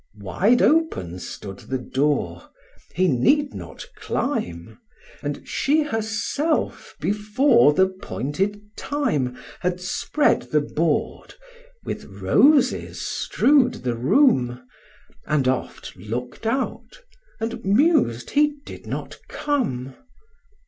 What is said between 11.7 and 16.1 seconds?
with roses strew'd the room, And oft